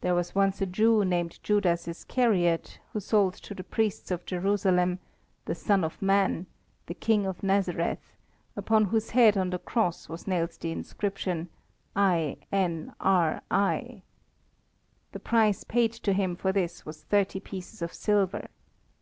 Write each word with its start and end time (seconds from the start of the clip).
There 0.00 0.14
was 0.14 0.34
once 0.34 0.62
a 0.62 0.66
Jew 0.66 1.04
named 1.04 1.38
Judas 1.42 1.86
Iscariot, 1.86 2.78
who 2.94 3.00
sold 3.00 3.34
to 3.34 3.52
the 3.54 3.62
Priests 3.62 4.10
of 4.10 4.24
Jerusalem 4.24 5.00
"The 5.44 5.54
Son 5.54 5.84
of 5.84 6.00
Man," 6.00 6.46
the 6.86 6.94
"King 6.94 7.26
of 7.26 7.42
Nazareth," 7.42 8.14
above 8.56 8.84
whose 8.84 9.10
head 9.10 9.36
on 9.36 9.50
the 9.50 9.58
cross 9.58 10.08
was 10.08 10.26
nailed 10.26 10.58
the 10.62 10.72
inscription 10.72 11.50
"I.N.R.I." 11.94 14.00
The 15.12 15.20
price 15.20 15.62
paid 15.64 15.92
to 15.92 16.14
him 16.14 16.36
for 16.36 16.50
this 16.50 16.86
was 16.86 17.02
thirty 17.02 17.38
pieces 17.38 17.82
of 17.82 17.92
silver. 17.92 18.48